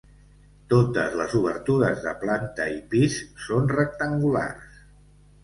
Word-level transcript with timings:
Totes 0.71 1.17
les 1.19 1.35
obertures 1.39 2.01
de 2.07 2.13
planta 2.23 2.67
i 2.77 2.81
pis 2.95 3.19
són 3.45 3.71
rectangulars. 3.75 4.83